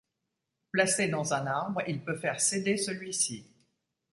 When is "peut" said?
2.03-2.17